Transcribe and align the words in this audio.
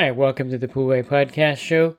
Right, 0.00 0.16
welcome 0.16 0.48
to 0.48 0.56
the 0.56 0.66
Pool 0.66 0.88
Guy 0.88 1.02
Podcast 1.02 1.58
Show. 1.58 1.98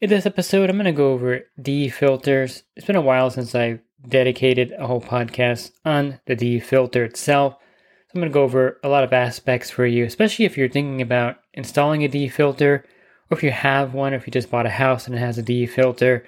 In 0.00 0.08
this 0.08 0.24
episode, 0.24 0.70
I'm 0.70 0.76
going 0.76 0.86
to 0.86 0.92
go 0.92 1.12
over 1.12 1.40
DE 1.60 1.90
filters. 1.90 2.62
It's 2.74 2.86
been 2.86 2.96
a 2.96 3.02
while 3.02 3.28
since 3.28 3.54
I 3.54 3.80
dedicated 4.08 4.72
a 4.72 4.86
whole 4.86 5.02
podcast 5.02 5.72
on 5.84 6.18
the 6.24 6.34
DE 6.34 6.60
filter 6.60 7.04
itself. 7.04 7.56
So 7.60 8.12
I'm 8.14 8.22
going 8.22 8.32
to 8.32 8.34
go 8.34 8.42
over 8.42 8.80
a 8.82 8.88
lot 8.88 9.04
of 9.04 9.12
aspects 9.12 9.68
for 9.68 9.84
you, 9.84 10.06
especially 10.06 10.46
if 10.46 10.56
you're 10.56 10.70
thinking 10.70 11.02
about 11.02 11.40
installing 11.52 12.02
a 12.02 12.08
DE 12.08 12.28
filter 12.28 12.86
or 13.30 13.36
if 13.36 13.42
you 13.42 13.50
have 13.50 13.92
one, 13.92 14.14
or 14.14 14.16
if 14.16 14.26
you 14.26 14.30
just 14.30 14.50
bought 14.50 14.64
a 14.64 14.70
house 14.70 15.06
and 15.06 15.14
it 15.14 15.18
has 15.18 15.36
a 15.36 15.42
DE 15.42 15.66
filter. 15.66 16.24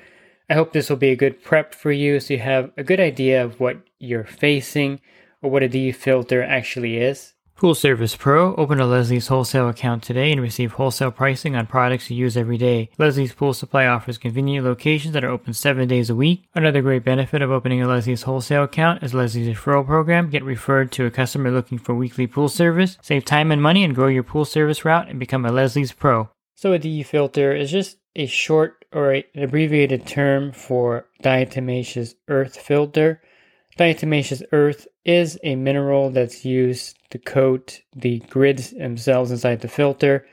I 0.51 0.53
hope 0.53 0.75
this 0.75 0.91
will 0.91 0.99
be 0.99 1.09
a 1.09 1.17
good 1.17 1.43
prep 1.43 1.75
for 1.75 1.91
you 1.91 2.21
so 2.21 2.35
you 2.35 2.41
have 2.41 2.71
a 2.77 2.85
good 2.85 3.01
idea 3.01 3.43
of 3.43 3.59
what 3.59 3.79
you're 3.99 4.25
facing 4.25 5.01
or 5.41 5.51
what 5.51 5.63
a 5.63 5.71
DE 5.71 5.93
filter 5.93 6.43
actually 6.43 6.99
is. 6.99 7.34
Pool 7.57 7.77
Service 7.77 8.17
Pro. 8.17 8.53
Open 8.57 8.81
a 8.81 8.87
Leslie's 8.87 9.29
wholesale 9.29 9.69
account 9.69 10.03
today 10.03 10.33
and 10.33 10.41
receive 10.41 10.73
wholesale 10.73 11.13
pricing 11.13 11.55
on 11.55 11.69
products 11.69 12.11
you 12.11 12.17
use 12.17 12.37
every 12.37 12.59
day. 12.59 12.91
Leslie's 12.99 13.33
Pool 13.33 13.55
Supply 13.55 13.87
offers 13.87 14.19
convenient 14.19 14.67
locations 14.67 15.15
that 15.15 15.23
are 15.23 15.31
open 15.31 15.55
seven 15.55 15.87
days 15.87 16.11
a 16.11 16.17
week. 16.17 16.49
Another 16.57 16.83
great 16.83 17.05
benefit 17.05 17.43
of 17.43 17.53
opening 17.53 17.81
a 17.81 17.87
Leslie's 17.87 18.23
wholesale 18.23 18.65
account 18.65 19.05
is 19.05 19.15
Leslie's 19.15 19.57
referral 19.57 19.87
program. 19.87 20.31
Get 20.31 20.43
referred 20.43 20.91
to 20.93 21.07
a 21.07 21.13
customer 21.13 21.53
looking 21.53 21.79
for 21.79 21.95
weekly 21.95 22.27
pool 22.27 22.49
service. 22.49 22.99
Save 23.01 23.25
time 23.25 23.53
and 23.53 23.63
money 23.63 23.85
and 23.85 23.95
grow 23.95 24.09
your 24.09 24.25
pool 24.25 24.45
service 24.45 24.85
route 24.85 25.09
and 25.09 25.21
become 25.21 25.47
a 25.47 25.53
Leslie's 25.53 25.93
Pro. 25.93 26.31
So 26.57 26.73
a 26.73 26.79
DE 26.81 27.05
filter 27.05 27.55
is 27.55 27.71
just 27.71 27.99
a 28.17 28.27
short 28.27 28.85
or 28.93 29.13
an 29.13 29.23
abbreviated 29.37 30.09
term 30.09 30.51
for 30.51 31.07
diatomaceous 31.23 32.15
earth 32.27 32.57
filter. 32.57 33.23
Diatomaceous 33.79 34.43
earth 34.53 34.87
is 35.05 35.39
a 35.43 35.57
mineral 35.57 36.11
that's 36.11 36.45
used 36.45 36.97
to 37.15 37.19
coat 37.19 37.81
the 37.95 38.19
grids 38.29 38.73
themselves 38.73 39.31
inside 39.31 39.61
the 39.61 39.69
filter, 39.69 40.27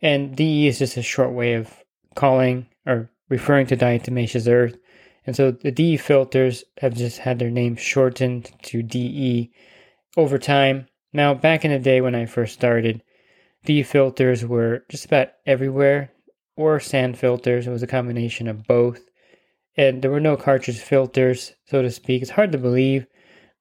and 0.00 0.36
DE 0.36 0.68
is 0.68 0.78
just 0.78 0.96
a 0.96 1.02
short 1.02 1.32
way 1.32 1.54
of 1.54 1.82
calling 2.14 2.66
or 2.86 3.10
referring 3.28 3.66
to 3.66 3.76
diatomaceous 3.76 4.50
earth. 4.50 4.78
And 5.26 5.34
so 5.34 5.50
the 5.50 5.72
DE 5.72 5.96
filters 5.96 6.62
have 6.78 6.94
just 6.94 7.18
had 7.18 7.40
their 7.40 7.50
name 7.50 7.74
shortened 7.74 8.52
to 8.62 8.80
DE 8.80 9.50
over 10.16 10.38
time. 10.38 10.86
Now, 11.12 11.34
back 11.34 11.64
in 11.64 11.72
the 11.72 11.80
day 11.80 12.00
when 12.00 12.14
I 12.14 12.26
first 12.26 12.54
started, 12.54 13.02
DE 13.64 13.82
filters 13.82 14.44
were 14.44 14.84
just 14.88 15.06
about 15.06 15.32
everywhere, 15.44 16.12
or 16.56 16.78
sand 16.78 17.18
filters. 17.18 17.66
It 17.66 17.70
was 17.70 17.82
a 17.82 17.88
combination 17.88 18.46
of 18.46 18.64
both 18.68 19.10
and 19.76 20.02
there 20.02 20.10
were 20.10 20.20
no 20.20 20.36
cartridge 20.36 20.78
filters, 20.78 21.54
so 21.64 21.82
to 21.82 21.90
speak. 21.90 22.22
It's 22.22 22.30
hard 22.30 22.52
to 22.52 22.58
believe, 22.58 23.06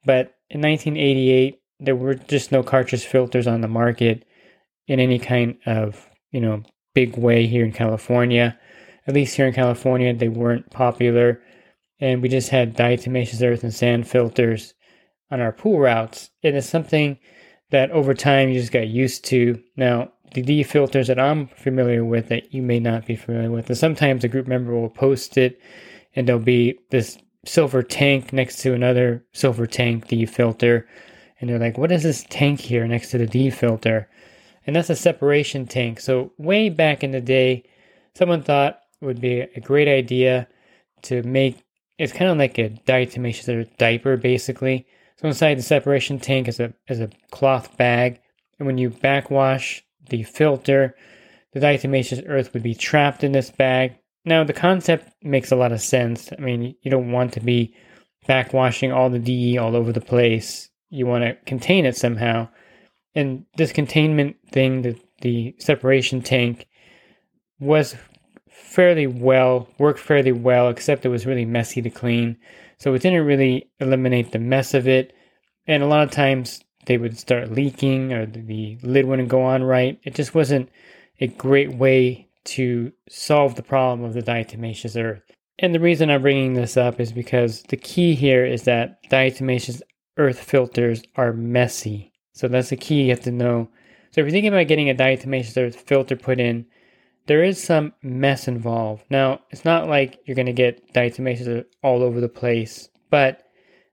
but 0.06 0.36
in 0.50 0.62
1988, 0.62 1.62
there 1.80 1.96
were 1.96 2.16
just 2.16 2.52
no 2.52 2.64
cartridge 2.64 3.06
filters 3.06 3.48
on 3.48 3.62
the 3.62 3.68
market 3.68 4.26
in 4.88 5.00
any 5.00 5.20
kind 5.20 5.58
of, 5.66 6.08
you 6.32 6.42
know, 6.42 6.64
big 6.94 7.18
way 7.18 7.48
here 7.48 7.64
in 7.64 7.72
California. 7.72 8.60
At 9.08 9.14
least 9.14 9.36
here 9.36 9.48
in 9.48 9.54
California, 9.54 10.14
they 10.14 10.30
weren't 10.30 10.70
popular, 10.72 11.42
and 12.00 12.22
we 12.22 12.30
just 12.30 12.50
had 12.50 12.76
diatomaceous 12.76 13.46
earth 13.46 13.64
and 13.64 13.74
sand 13.74 14.08
filters 14.08 14.74
on 15.32 15.42
our 15.42 15.52
pool 15.52 15.80
routes. 15.80 16.30
It 16.42 16.56
is 16.56 16.68
something 16.68 17.18
that 17.72 17.92
over 17.92 18.14
time 18.14 18.50
you 18.50 18.60
just 18.60 18.72
got 18.72 18.88
used 18.88 19.26
to. 19.26 19.62
Now, 19.76 20.12
the 20.34 20.42
DE 20.42 20.64
filters 20.64 21.08
that 21.08 21.20
I'm 21.20 21.48
familiar 21.48 22.06
with 22.06 22.30
that 22.30 22.54
you 22.54 22.62
may 22.62 22.80
not 22.80 23.06
be 23.06 23.16
familiar 23.16 23.52
with, 23.52 23.70
and 23.70 23.78
sometimes 23.78 24.24
a 24.24 24.28
group 24.28 24.48
member 24.48 24.74
will 24.74 24.90
post 24.90 25.38
it 25.38 25.60
and 26.16 26.28
there'll 26.28 26.42
be 26.42 26.78
this 26.92 27.18
silver 27.46 27.82
tank 27.82 28.34
next 28.34 28.58
to 28.58 28.74
another 28.74 29.24
silver 29.34 29.66
tank 29.66 30.08
DE 30.08 30.26
filter. 30.26 30.88
And 31.40 31.50
they're 31.50 31.60
like, 31.60 31.78
what 31.78 31.92
is 31.92 32.04
this 32.04 32.26
tank 32.30 32.60
here 32.60 32.86
next 32.88 33.12
to 33.12 33.18
the 33.18 33.26
DE 33.26 33.50
filter? 33.50 34.10
And 34.68 34.76
that's 34.76 34.90
a 34.90 34.96
separation 34.96 35.66
tank. 35.66 36.00
So, 36.00 36.32
way 36.38 36.70
back 36.70 37.04
in 37.04 37.12
the 37.12 37.22
day, 37.22 37.64
someone 38.16 38.44
thought 38.44 38.80
would 39.02 39.22
be 39.22 39.42
a 39.42 39.62
great 39.62 39.88
idea 39.88 40.48
to 41.04 41.24
make 41.24 41.64
it's 41.98 42.14
kind 42.14 42.32
of 42.32 42.38
like 42.38 42.58
a 42.58 42.70
diatomaceous 42.88 43.54
earth 43.54 43.78
diaper, 43.78 44.16
basically. 44.16 44.86
So, 45.18 45.28
inside 45.28 45.58
the 45.58 45.64
separation 45.64 46.20
tank 46.20 46.48
is 46.48 46.60
a, 46.60 46.74
is 46.88 47.00
a 47.00 47.10
cloth 47.32 47.76
bag. 47.78 48.20
And 48.58 48.68
when 48.68 48.78
you 48.78 48.90
backwash 48.90 49.84
the 50.10 50.24
filter, 50.24 50.96
the 51.54 51.60
diatomaceous 51.60 52.24
earth 52.28 52.54
would 52.54 52.64
be 52.64 52.76
trapped 52.76 53.24
in 53.24 53.32
this 53.32 53.50
bag 53.50 53.96
now, 54.26 54.44
the 54.44 54.54
concept 54.54 55.12
makes 55.24 55.52
a 55.52 55.56
lot 55.56 55.72
of 55.72 55.82
sense. 55.82 56.32
I 56.38 56.42
mean, 56.42 56.76
you 56.82 56.92
don't 56.92 57.12
want 57.12 57.34
to 57.34 57.40
be 57.40 57.74
backwashing 58.28 58.94
all 58.96 59.10
the 59.10 59.20
DE 59.20 59.58
all 59.58 59.76
over 59.76 59.92
the 59.92 60.02
place. 60.02 60.70
You 60.90 61.06
want 61.06 61.24
to 61.24 61.36
contain 61.46 61.86
it 61.86 61.96
somehow. 61.96 62.50
And 63.16 63.46
this 63.58 63.72
containment 63.72 64.38
thing, 64.52 64.82
the, 64.82 65.00
the 65.22 65.56
separation 65.60 66.22
tank, 66.22 66.68
was 67.60 67.96
fairly 68.50 69.08
well, 69.08 69.68
worked 69.78 70.00
fairly 70.00 70.32
well, 70.32 70.70
except 70.70 71.06
it 71.06 71.10
was 71.10 71.26
really 71.26 71.46
messy 71.46 71.82
to 71.82 71.90
clean. 71.90 72.38
So 72.78 72.94
it 72.94 73.02
didn't 73.02 73.26
really 73.26 73.70
eliminate 73.80 74.32
the 74.32 74.40
mess 74.40 74.74
of 74.74 74.88
it. 74.88 75.14
And 75.68 75.84
a 75.84 75.88
lot 75.88 76.04
of 76.04 76.12
times 76.12 76.64
they 76.86 76.98
would 76.98 77.18
start 77.18 77.52
leaking 77.52 78.14
or 78.14 78.26
the 78.26 78.78
lid 78.82 79.06
wouldn't 79.06 79.30
go 79.30 79.42
on 79.42 79.64
right. 79.64 80.00
It 80.04 80.16
just 80.16 80.34
wasn't 80.34 80.70
a 81.20 81.28
great 81.28 81.76
way 81.76 82.28
to 82.46 82.92
solve 83.10 83.56
the 83.56 83.64
problem 83.64 84.08
of 84.08 84.14
the 84.14 84.24
diatomaceous 84.24 85.02
earth. 85.02 85.22
And 85.60 85.76
the 85.76 85.80
reason 85.80 86.10
I'm 86.10 86.22
bringing 86.22 86.54
this 86.54 86.78
up 86.78 87.00
is 87.00 87.12
because 87.12 87.64
the 87.64 87.78
key 87.78 88.16
here 88.16 88.46
is 88.46 88.64
that 88.64 89.04
diatomaceous 89.10 89.82
earth 90.20 90.40
filters 90.40 91.02
are 91.16 91.34
messy. 91.34 92.14
So 92.34 92.48
that's 92.48 92.70
the 92.70 92.78
key 92.78 93.04
you 93.04 93.10
have 93.10 93.22
to 93.22 93.32
know. 93.32 93.70
So 94.12 94.22
if 94.22 94.26
you're 94.26 94.32
thinking 94.32 94.54
about 94.54 94.68
getting 94.68 94.90
a 94.90 94.96
diatomaceous 94.96 95.58
earth 95.58 95.76
filter 95.76 96.16
put 96.16 96.40
in, 96.40 96.66
there 97.28 97.44
is 97.44 97.62
some 97.62 97.94
mess 98.02 98.48
involved. 98.48 99.06
Now, 99.10 99.42
it's 99.50 99.66
not 99.66 99.88
like 99.88 100.20
you're 100.26 100.36
going 100.36 100.46
to 100.46 100.54
get 100.54 100.94
diatomaceous 100.94 101.48
earth 101.48 101.66
all 101.84 102.04
over 102.04 102.20
the 102.20 102.30
place, 102.30 102.90
but 103.10 103.44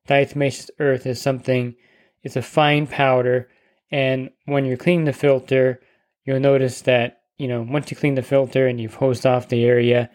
diatomaceous 0.09 0.71
earth 0.79 1.07
is 1.07 1.21
something, 1.21 1.75
it's 2.23 2.37
a 2.37 2.43
fine 2.43 2.87
powder. 2.87 3.49
And 3.91 4.31
when 4.47 4.65
you're 4.65 4.77
cleaning 4.77 5.05
the 5.05 5.13
filter, 5.13 5.81
you'll 6.25 6.41
notice 6.41 6.83
that 6.83 7.23
you 7.39 7.49
know, 7.49 7.67
once 7.69 7.91
you 7.91 7.97
clean 7.97 8.15
the 8.15 8.23
filter 8.23 8.67
and 8.67 8.81
you've 8.81 8.95
hosed 8.95 9.27
off 9.27 9.49
the 9.49 9.65
area, 9.65 10.11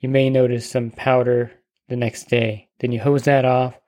you 0.00 0.08
may 0.08 0.30
notice 0.30 0.68
some 0.68 0.90
powder 0.90 1.52
the 1.88 1.96
next 1.96 2.28
day. 2.28 2.68
Then 2.80 2.92
you 2.92 3.00
hose 3.00 3.24
that 3.24 3.44
off, 3.44 3.78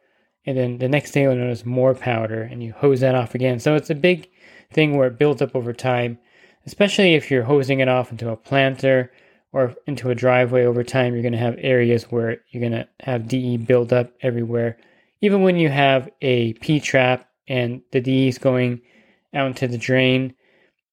and 0.46 0.56
then 0.56 0.78
the 0.78 0.88
next 0.88 1.12
day 1.12 1.22
you'll 1.22 1.34
notice 1.34 1.64
more 1.64 1.94
powder, 1.94 2.42
and 2.42 2.62
you 2.62 2.72
hose 2.72 3.00
that 3.00 3.14
off 3.14 3.34
again. 3.34 3.60
So 3.60 3.74
it's 3.74 3.90
a 3.90 3.94
big 3.94 4.30
thing 4.70 4.96
where 4.96 5.08
it 5.08 5.18
builds 5.18 5.42
up 5.42 5.54
over 5.54 5.72
time, 5.72 6.18
especially 6.66 7.14
if 7.14 7.30
you're 7.30 7.44
hosing 7.44 7.80
it 7.80 7.88
off 7.88 8.10
into 8.10 8.30
a 8.30 8.36
planter 8.36 9.10
or 9.52 9.74
into 9.86 10.10
a 10.10 10.14
driveway 10.14 10.64
over 10.64 10.82
time. 10.82 11.14
You're 11.14 11.22
going 11.22 11.32
to 11.32 11.38
have 11.38 11.56
areas 11.58 12.04
where 12.04 12.38
you're 12.50 12.68
going 12.68 12.72
to 12.72 12.88
have 13.00 13.28
DE 13.28 13.56
build 13.58 13.92
up 13.92 14.12
everywhere. 14.20 14.76
Even 15.20 15.42
when 15.42 15.56
you 15.56 15.68
have 15.70 16.10
a 16.20 16.52
P 16.54 16.80
trap 16.80 17.28
and 17.48 17.80
the 17.92 18.00
DE 18.00 18.28
is 18.28 18.38
going 18.38 18.82
out 19.32 19.46
into 19.46 19.68
the 19.68 19.78
drain, 19.78 20.34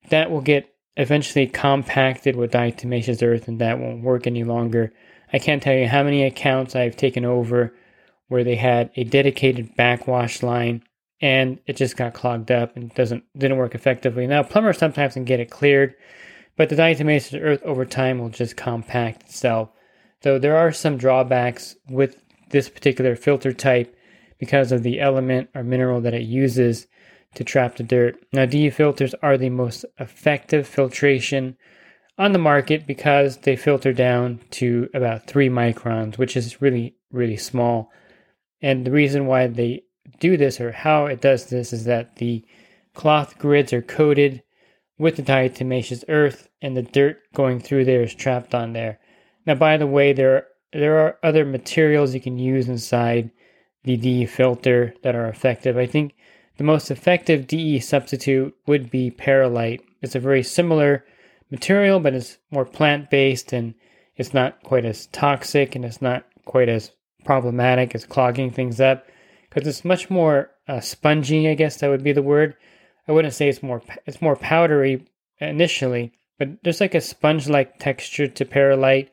that 0.10 0.32
will 0.32 0.42
get 0.42 0.74
eventually 0.98 1.48
compacted 1.48 2.36
with 2.36 2.52
diatomaceous 2.52 3.26
earth 3.26 3.48
and 3.48 3.60
that 3.60 3.80
won't 3.80 4.04
work 4.04 4.28
any 4.28 4.44
longer. 4.44 4.94
I 5.34 5.40
can't 5.40 5.64
tell 5.64 5.76
you 5.76 5.88
how 5.88 6.04
many 6.04 6.24
accounts 6.24 6.76
I've 6.76 6.98
taken 6.98 7.26
over 7.26 7.74
where 8.32 8.46
they 8.46 8.56
had 8.56 8.90
a 8.96 9.04
dedicated 9.04 9.76
backwash 9.76 10.42
line 10.42 10.82
and 11.20 11.60
it 11.68 11.76
just 11.76 11.98
got 11.98 12.14
clogged 12.14 12.50
up 12.50 12.78
and 12.78 12.94
doesn't 12.96 13.26
didn't 13.38 13.58
work 13.58 13.76
effectively. 13.76 14.26
Now 14.26 14.42
plumbers 14.42 14.78
sometimes 14.78 15.16
can 15.16 15.26
get 15.26 15.42
it 15.42 15.52
cleared, 15.52 15.96
but 16.56 16.70
the 16.70 16.78
diatomaceous 16.78 17.38
earth 17.44 17.62
over 17.64 17.84
time 17.84 18.20
will 18.20 18.30
just 18.30 18.56
compact 18.56 19.24
itself. 19.24 19.70
So 20.24 20.40
there 20.40 20.56
are 20.56 20.72
some 20.72 20.96
drawbacks 20.96 21.76
with 21.90 22.24
this 22.52 22.70
particular 22.70 23.18
filter 23.18 23.52
type 23.52 23.94
because 24.40 24.72
of 24.72 24.82
the 24.82 25.02
element 25.02 25.50
or 25.54 25.62
mineral 25.62 26.00
that 26.00 26.14
it 26.14 26.22
uses 26.24 26.88
to 27.36 27.44
trap 27.44 27.76
the 27.76 27.84
dirt. 27.84 28.16
Now, 28.32 28.46
DE 28.46 28.70
filters 28.70 29.14
are 29.22 29.38
the 29.38 29.50
most 29.50 29.84
effective 30.00 30.66
filtration 30.66 31.58
on 32.18 32.32
the 32.32 32.40
market 32.40 32.88
because 32.88 33.38
they 33.38 33.58
filter 33.58 33.92
down 33.92 34.40
to 34.52 34.90
about 34.94 35.28
three 35.28 35.50
microns, 35.50 36.18
which 36.18 36.38
is 36.38 36.62
really, 36.62 36.96
really 37.12 37.38
small. 37.38 37.92
And 38.62 38.86
the 38.86 38.92
reason 38.92 39.26
why 39.26 39.48
they 39.48 39.84
do 40.20 40.38
this 40.38 40.60
or 40.62 40.72
how 40.72 41.06
it 41.06 41.22
does 41.22 41.48
this 41.48 41.74
is 41.74 41.86
that 41.86 42.18
the 42.18 42.46
cloth 42.94 43.38
grids 43.38 43.74
are 43.74 43.82
coated 43.82 44.44
with 44.98 45.16
the 45.16 45.24
diatomaceous 45.24 46.04
earth 46.08 46.50
and 46.62 46.78
the 46.78 46.84
dirt 46.84 47.20
going 47.34 47.60
through 47.60 47.86
there 47.86 48.04
is 48.04 48.14
trapped 48.14 48.54
on 48.54 48.74
there. 48.74 49.00
Now, 49.46 49.56
by 49.56 49.78
the 49.78 49.88
way, 49.88 50.14
there 50.14 50.48
there 50.74 51.00
are 51.00 51.18
other 51.22 51.44
materials 51.44 52.14
you 52.14 52.22
can 52.22 52.38
use 52.38 52.70
inside 52.70 53.32
the 53.84 53.98
DE 53.98 54.26
filter 54.26 54.94
that 55.04 55.16
are 55.16 55.28
effective. 55.28 55.78
I 55.78 55.86
think 55.86 56.16
the 56.58 56.64
most 56.64 56.92
effective 56.92 57.48
DE 57.48 57.80
substitute 57.80 58.56
would 58.68 58.90
be 58.90 59.12
perlite. 59.12 59.82
It's 60.02 60.16
a 60.16 60.20
very 60.20 60.44
similar 60.44 61.04
material, 61.50 62.00
but 62.00 62.14
it's 62.14 62.38
more 62.52 62.66
plant 62.66 63.10
based 63.10 63.52
and 63.52 63.74
it's 64.16 64.34
not 64.34 64.62
quite 64.64 64.86
as 64.86 65.08
toxic 65.08 65.76
and 65.76 65.84
it's 65.84 66.02
not 66.02 66.26
quite 66.46 66.70
as 66.70 66.92
problematic 67.24 67.96
as 67.96 68.06
clogging 68.06 68.52
things 68.52 68.80
up 68.80 69.06
because 69.50 69.68
it's 69.68 69.86
much 69.86 70.10
more 70.10 70.52
uh, 70.68 70.80
spongy. 70.80 71.50
I 71.50 71.56
guess 71.56 71.78
that 71.78 71.90
would 71.90 72.04
be 72.04 72.14
the 72.14 72.22
word. 72.22 72.56
I 73.08 73.12
wouldn't 73.12 73.34
say 73.34 73.50
it's 73.50 73.64
more 73.64 73.82
it's 74.06 74.22
more 74.22 74.36
powdery 74.36 75.06
initially, 75.40 76.14
but 76.38 76.50
there's 76.64 76.82
like 76.82 76.96
a 76.96 77.02
sponge-like 77.02 77.80
texture 77.80 78.28
to 78.28 78.46
perlite, 78.46 79.12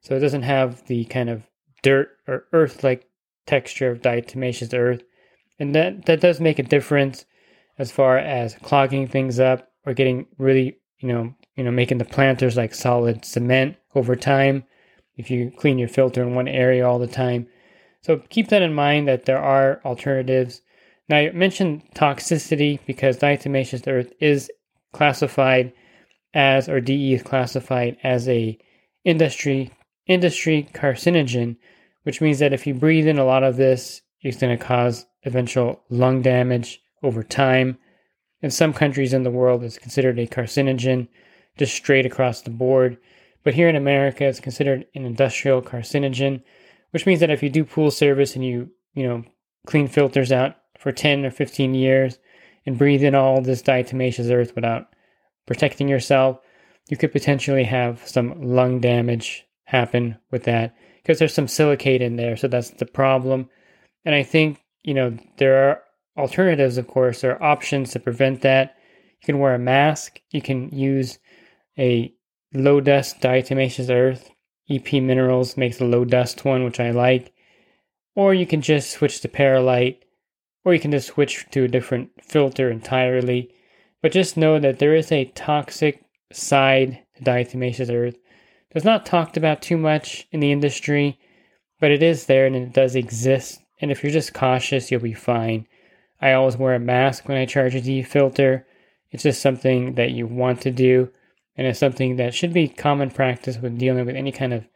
so 0.00 0.16
it 0.16 0.20
doesn't 0.20 0.42
have 0.42 0.86
the 0.86 1.04
kind 1.06 1.30
of 1.30 1.46
dirt 1.82 2.10
or 2.26 2.44
earth-like 2.52 3.06
texture 3.46 3.90
of 3.90 4.02
diatomaceous 4.02 4.76
earth, 4.76 5.02
and 5.58 5.74
that 5.74 6.06
that 6.06 6.20
does 6.20 6.40
make 6.40 6.58
a 6.58 6.64
difference 6.64 7.24
as 7.78 7.92
far 7.92 8.18
as 8.18 8.56
clogging 8.62 9.06
things 9.06 9.38
up 9.38 9.68
or 9.86 9.94
getting 9.94 10.26
really 10.36 10.76
you 10.98 11.12
know 11.12 11.34
you 11.54 11.64
know 11.64 11.70
making 11.70 11.98
the 11.98 12.04
planters 12.04 12.56
like 12.56 12.74
solid 12.74 13.24
cement 13.24 13.76
over 13.94 14.16
time 14.16 14.64
if 15.18 15.30
you 15.30 15.52
clean 15.58 15.78
your 15.78 15.88
filter 15.88 16.22
in 16.22 16.34
one 16.34 16.48
area 16.48 16.88
all 16.88 16.98
the 16.98 17.06
time. 17.06 17.46
So 18.00 18.22
keep 18.30 18.48
that 18.48 18.62
in 18.62 18.72
mind 18.72 19.08
that 19.08 19.26
there 19.26 19.38
are 19.38 19.82
alternatives. 19.84 20.62
Now 21.08 21.18
I 21.18 21.30
mentioned 21.32 21.82
toxicity 21.94 22.78
because 22.86 23.18
diatomaceous 23.18 23.86
earth 23.86 24.12
is 24.20 24.50
classified 24.92 25.72
as 26.32 26.68
or 26.68 26.80
DE 26.80 27.14
is 27.14 27.22
classified 27.22 27.96
as 28.02 28.28
a 28.28 28.58
industry 29.04 29.70
industry 30.06 30.68
carcinogen, 30.72 31.56
which 32.04 32.20
means 32.20 32.38
that 32.38 32.52
if 32.52 32.66
you 32.66 32.72
breathe 32.72 33.06
in 33.06 33.18
a 33.18 33.24
lot 33.24 33.42
of 33.42 33.56
this, 33.56 34.00
it's 34.22 34.38
going 34.38 34.56
to 34.56 34.64
cause 34.64 35.06
eventual 35.24 35.82
lung 35.90 36.22
damage 36.22 36.80
over 37.02 37.22
time. 37.22 37.78
In 38.40 38.50
some 38.50 38.72
countries 38.72 39.12
in 39.12 39.24
the 39.24 39.30
world, 39.30 39.64
it's 39.64 39.78
considered 39.78 40.18
a 40.18 40.26
carcinogen, 40.26 41.08
just 41.58 41.74
straight 41.74 42.06
across 42.06 42.40
the 42.42 42.50
board. 42.50 42.96
But 43.48 43.54
here 43.54 43.70
in 43.70 43.76
America, 43.76 44.26
it's 44.26 44.40
considered 44.40 44.84
an 44.94 45.06
industrial 45.06 45.62
carcinogen, 45.62 46.42
which 46.90 47.06
means 47.06 47.20
that 47.20 47.30
if 47.30 47.42
you 47.42 47.48
do 47.48 47.64
pool 47.64 47.90
service 47.90 48.34
and 48.36 48.44
you, 48.44 48.68
you 48.92 49.08
know, 49.08 49.24
clean 49.66 49.88
filters 49.88 50.30
out 50.30 50.56
for 50.78 50.92
10 50.92 51.24
or 51.24 51.30
15 51.30 51.72
years 51.72 52.18
and 52.66 52.76
breathe 52.76 53.02
in 53.02 53.14
all 53.14 53.40
this 53.40 53.62
diatomaceous 53.62 54.30
earth 54.30 54.54
without 54.54 54.88
protecting 55.46 55.88
yourself, 55.88 56.38
you 56.90 56.98
could 56.98 57.10
potentially 57.10 57.64
have 57.64 58.06
some 58.06 58.38
lung 58.42 58.80
damage 58.80 59.46
happen 59.64 60.18
with 60.30 60.44
that 60.44 60.76
because 60.96 61.18
there's 61.18 61.32
some 61.32 61.48
silicate 61.48 62.02
in 62.02 62.16
there. 62.16 62.36
So 62.36 62.48
that's 62.48 62.68
the 62.68 62.84
problem. 62.84 63.48
And 64.04 64.14
I 64.14 64.24
think, 64.24 64.62
you 64.82 64.92
know, 64.92 65.16
there 65.38 65.70
are 65.70 65.82
alternatives, 66.18 66.76
of 66.76 66.86
course, 66.86 67.22
there 67.22 67.32
are 67.32 67.42
options 67.42 67.92
to 67.92 67.98
prevent 67.98 68.42
that. 68.42 68.76
You 69.22 69.24
can 69.24 69.38
wear 69.38 69.54
a 69.54 69.58
mask, 69.58 70.20
you 70.32 70.42
can 70.42 70.68
use 70.68 71.18
a 71.78 72.12
low 72.52 72.80
dust 72.80 73.20
diatomaceous 73.20 73.90
earth. 73.90 74.30
EP 74.70 74.92
Minerals 74.94 75.56
makes 75.56 75.80
a 75.80 75.84
low 75.84 76.04
dust 76.04 76.44
one, 76.44 76.64
which 76.64 76.80
I 76.80 76.90
like. 76.90 77.32
Or 78.14 78.34
you 78.34 78.46
can 78.46 78.60
just 78.60 78.90
switch 78.90 79.20
to 79.20 79.28
Perlite, 79.28 80.02
or 80.64 80.74
you 80.74 80.80
can 80.80 80.90
just 80.90 81.08
switch 81.08 81.46
to 81.52 81.64
a 81.64 81.68
different 81.68 82.10
filter 82.22 82.70
entirely. 82.70 83.50
But 84.02 84.12
just 84.12 84.36
know 84.36 84.58
that 84.58 84.78
there 84.78 84.94
is 84.94 85.10
a 85.10 85.26
toxic 85.34 86.04
side 86.32 87.02
to 87.16 87.22
diatomaceous 87.22 87.92
earth. 87.92 88.16
It's 88.70 88.84
not 88.84 89.06
talked 89.06 89.36
about 89.36 89.62
too 89.62 89.76
much 89.76 90.26
in 90.30 90.40
the 90.40 90.52
industry, 90.52 91.18
but 91.80 91.90
it 91.90 92.02
is 92.02 92.26
there 92.26 92.46
and 92.46 92.54
it 92.54 92.72
does 92.72 92.94
exist. 92.94 93.60
And 93.80 93.90
if 93.90 94.02
you're 94.02 94.12
just 94.12 94.34
cautious, 94.34 94.90
you'll 94.90 95.00
be 95.00 95.14
fine. 95.14 95.66
I 96.20 96.32
always 96.32 96.56
wear 96.56 96.74
a 96.74 96.80
mask 96.80 97.28
when 97.28 97.38
I 97.38 97.46
charge 97.46 97.74
a 97.74 97.80
DE 97.80 98.02
filter. 98.02 98.66
It's 99.10 99.22
just 99.22 99.40
something 99.40 99.94
that 99.94 100.10
you 100.10 100.26
want 100.26 100.60
to 100.62 100.70
do, 100.70 101.10
and 101.58 101.66
it's 101.66 101.78
something 101.78 102.16
that 102.16 102.32
should 102.32 102.52
be 102.52 102.68
common 102.68 103.10
practice 103.10 103.58
when 103.58 103.76
dealing 103.76 104.06
with 104.06 104.16
any 104.16 104.32
kind 104.32 104.54
of 104.54 104.66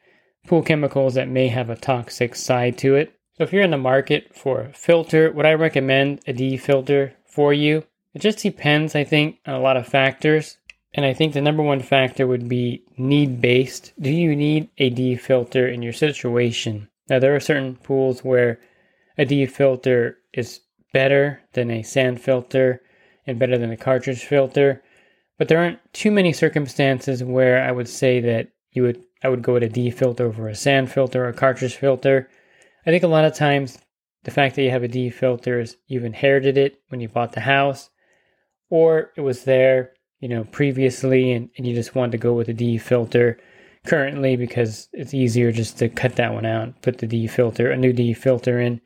pool 0.46 0.62
chemicals 0.62 1.14
that 1.14 1.28
may 1.28 1.46
have 1.48 1.70
a 1.70 1.76
toxic 1.76 2.34
side 2.34 2.76
to 2.78 2.96
it. 2.96 3.14
So 3.38 3.44
if 3.44 3.52
you're 3.52 3.62
in 3.62 3.70
the 3.70 3.78
market 3.78 4.34
for 4.34 4.62
a 4.62 4.72
filter, 4.72 5.30
would 5.30 5.46
I 5.46 5.54
recommend 5.54 6.20
a 6.26 6.32
DE 6.32 6.56
filter 6.56 7.14
for 7.24 7.54
you? 7.54 7.84
It 8.12 8.20
just 8.20 8.40
depends, 8.40 8.94
I 8.94 9.04
think, 9.04 9.38
on 9.46 9.54
a 9.54 9.60
lot 9.60 9.76
of 9.76 9.86
factors. 9.86 10.58
And 10.92 11.06
I 11.06 11.14
think 11.14 11.32
the 11.32 11.40
number 11.40 11.62
one 11.62 11.80
factor 11.80 12.26
would 12.26 12.48
be 12.48 12.82
need 12.98 13.40
based. 13.40 13.92
Do 13.98 14.10
you 14.10 14.36
need 14.36 14.68
a 14.76 14.90
DE 14.90 15.16
filter 15.16 15.66
in 15.66 15.80
your 15.82 15.94
situation? 15.94 16.88
Now, 17.08 17.20
there 17.20 17.34
are 17.34 17.40
certain 17.40 17.76
pools 17.76 18.22
where 18.22 18.60
a 19.16 19.24
DE 19.24 19.46
filter 19.46 20.18
is 20.34 20.60
better 20.92 21.40
than 21.54 21.70
a 21.70 21.82
sand 21.82 22.20
filter 22.20 22.82
and 23.26 23.38
better 23.38 23.56
than 23.56 23.70
a 23.70 23.76
cartridge 23.76 24.24
filter. 24.24 24.82
But 25.38 25.48
there 25.48 25.58
aren't 25.58 25.80
too 25.92 26.10
many 26.10 26.32
circumstances 26.32 27.24
where 27.24 27.62
I 27.62 27.72
would 27.72 27.88
say 27.88 28.20
that 28.20 28.48
you 28.70 28.82
would 28.82 29.02
I 29.22 29.28
would 29.28 29.42
go 29.42 29.54
with 29.54 29.62
a 29.62 29.68
D 29.68 29.90
filter 29.90 30.26
over 30.26 30.48
a 30.48 30.54
sand 30.54 30.90
filter 30.90 31.24
or 31.24 31.28
a 31.28 31.32
cartridge 31.32 31.76
filter. 31.76 32.28
I 32.86 32.90
think 32.90 33.04
a 33.04 33.08
lot 33.08 33.24
of 33.24 33.34
times 33.34 33.78
the 34.24 34.30
fact 34.30 34.56
that 34.56 34.62
you 34.62 34.70
have 34.70 34.82
a 34.82 34.88
D 34.88 35.10
filter 35.10 35.60
is 35.60 35.76
you've 35.86 36.04
inherited 36.04 36.58
it 36.58 36.80
when 36.88 37.00
you 37.00 37.08
bought 37.08 37.32
the 37.32 37.40
house, 37.40 37.90
or 38.70 39.12
it 39.16 39.20
was 39.20 39.44
there, 39.44 39.92
you 40.20 40.28
know, 40.28 40.44
previously 40.44 41.32
and, 41.32 41.50
and 41.56 41.66
you 41.66 41.74
just 41.74 41.94
wanted 41.94 42.12
to 42.12 42.18
go 42.18 42.32
with 42.32 42.48
a 42.48 42.54
D 42.54 42.78
filter 42.78 43.38
currently 43.86 44.36
because 44.36 44.88
it's 44.92 45.14
easier 45.14 45.50
just 45.50 45.78
to 45.78 45.88
cut 45.88 46.16
that 46.16 46.32
one 46.32 46.46
out, 46.46 46.80
put 46.82 46.98
the 46.98 47.06
D 47.06 47.26
filter, 47.26 47.70
a 47.70 47.76
new 47.76 47.92
D 47.92 48.12
filter 48.14 48.60
in. 48.60 48.80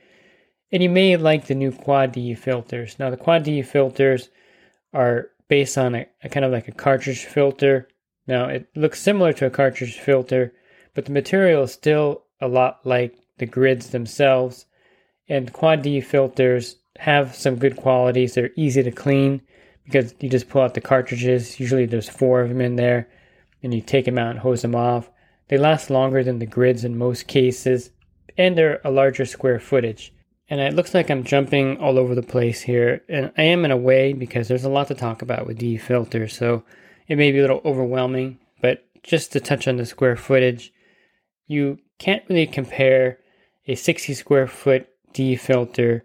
And 0.72 0.82
you 0.82 0.90
may 0.90 1.16
like 1.16 1.46
the 1.46 1.54
new 1.54 1.72
quad 1.72 2.12
D 2.12 2.34
filters. 2.34 2.99
Now 2.99 3.10
the 3.10 3.16
quad 3.16 3.44
D 3.44 3.62
filters 3.62 4.31
are 4.92 5.31
based 5.48 5.78
on 5.78 5.94
a, 5.94 6.06
a 6.22 6.28
kind 6.28 6.44
of 6.44 6.52
like 6.52 6.69
a 6.69 6.72
cartridge 6.72 7.25
filter. 7.25 7.88
Now 8.26 8.46
it 8.46 8.69
looks 8.75 9.00
similar 9.00 9.32
to 9.34 9.46
a 9.46 9.50
cartridge 9.50 9.98
filter, 9.98 10.52
but 10.94 11.04
the 11.04 11.12
material 11.12 11.64
is 11.64 11.72
still 11.72 12.25
a 12.40 12.48
lot 12.48 12.81
like 12.84 13.16
the 13.38 13.46
grids 13.46 13.90
themselves. 13.90 14.66
And 15.28 15.52
quad 15.52 15.82
DE 15.82 16.00
filters 16.00 16.76
have 16.98 17.34
some 17.34 17.56
good 17.56 17.76
qualities. 17.76 18.34
They're 18.34 18.50
easy 18.56 18.82
to 18.82 18.90
clean 18.90 19.42
because 19.85 20.14
you 20.20 20.28
just 20.28 20.49
pull 20.49 20.62
out 20.62 20.75
the 20.75 20.80
cartridges. 20.80 21.61
Usually 21.61 21.87
there's 21.87 22.09
four 22.09 22.40
of 22.40 22.49
them 22.49 22.61
in 22.61 22.76
there, 22.76 23.09
and 23.62 23.73
you 23.73 23.80
take 23.80 24.04
them 24.04 24.18
out 24.18 24.30
and 24.30 24.38
hose 24.40 24.62
them 24.62 24.75
off. 24.75 25.11
They 25.49 25.59
last 25.59 25.90
longer 25.90 26.25
than 26.25 26.38
the 26.38 26.47
grids 26.47 26.85
in 26.85 26.99
most 26.99 27.26
cases, 27.26 27.90
and 28.37 28.56
they're 28.56 28.80
a 28.85 28.90
larger 28.90 29.25
square 29.25 29.61
footage. 29.61 30.12
And 30.48 30.60
it 30.60 30.74
looks 30.74 30.94
like 30.94 31.10
I'm 31.10 31.24
jumping 31.24 31.78
all 31.78 31.98
over 31.98 32.14
the 32.14 32.22
place 32.22 32.62
here, 32.62 33.02
and 33.08 33.32
I 33.36 33.42
am 33.42 33.64
in 33.64 33.72
a 33.72 33.76
way 33.76 34.12
because 34.12 34.46
there's 34.46 34.64
a 34.64 34.70
lot 34.70 34.88
to 34.88 34.94
talk 34.94 35.20
about 35.20 35.46
with 35.46 35.58
DE 35.58 35.76
filters, 35.78 36.36
so 36.36 36.62
it 37.08 37.16
may 37.16 37.32
be 37.32 37.38
a 37.38 37.42
little 37.42 37.62
overwhelming. 37.64 38.38
But 38.60 38.84
just 39.02 39.32
to 39.32 39.40
touch 39.40 39.66
on 39.66 39.76
the 39.76 39.86
square 39.86 40.16
footage, 40.16 40.72
you 41.48 41.78
can't 41.98 42.22
really 42.28 42.46
compare 42.46 43.18
a 43.66 43.74
60 43.74 44.14
square 44.14 44.46
foot 44.46 44.88
DE 45.12 45.36
filter 45.36 46.04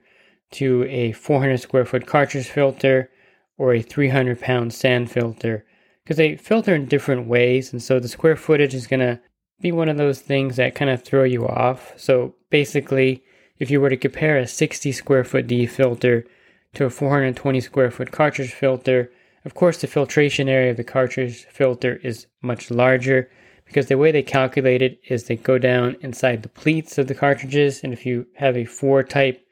to 0.52 0.86
a 0.90 1.12
400 1.12 1.60
square 1.60 1.86
foot 1.86 2.08
cartridge 2.08 2.48
filter 2.48 3.10
or 3.58 3.74
a 3.74 3.82
300 3.82 4.40
pound 4.40 4.74
sand 4.74 5.12
filter 5.12 5.66
because 6.04 6.18
they 6.18 6.36
filter 6.36 6.74
in 6.74 6.88
different 6.88 7.28
ways. 7.28 7.72
And 7.72 7.82
so 7.82 8.00
the 8.00 8.08
square 8.08 8.36
footage 8.36 8.74
is 8.74 8.88
going 8.88 9.02
to 9.02 9.20
be 9.62 9.72
one 9.72 9.90
of 9.90 9.98
those 9.98 10.20
things 10.20 10.56
that 10.56 10.76
kind 10.76 10.90
of 10.90 11.04
throw 11.04 11.24
you 11.24 11.48
off. 11.48 11.94
So 11.96 12.36
basically, 12.50 13.24
if 13.62 13.70
you 13.70 13.80
were 13.80 13.92
to 13.92 13.96
compare 13.96 14.40
a 14.40 14.48
60 14.48 14.92
square 14.92 15.24
foot 15.24 15.46
D 15.46 15.68
filter 15.68 16.26
to 16.74 16.86
a 16.86 16.90
420 16.90 17.62
square 17.62 17.92
foot 17.92 18.12
cartridge 18.12 18.54
filter, 18.54 19.12
of 19.46 19.54
course, 19.54 19.80
the 19.80 19.86
filtration 19.86 20.50
area 20.50 20.72
of 20.72 20.78
the 20.78 20.84
cartridge 20.84 21.46
filter 21.46 21.98
is 21.98 22.26
much 22.42 22.72
larger 22.72 23.30
because 23.66 23.86
the 23.86 24.00
way 24.00 24.12
they 24.12 24.24
calculate 24.24 24.82
it 24.82 25.00
is 25.08 25.26
they 25.26 25.36
go 25.36 25.60
down 25.60 25.96
inside 26.02 26.42
the 26.42 26.50
pleats 26.50 26.98
of 26.98 27.06
the 27.06 27.14
cartridges. 27.14 27.84
And 27.84 27.94
if 27.94 28.04
you 28.04 28.26
have 28.38 28.58
a 28.58 28.66
four 28.66 29.04
type 29.04 29.46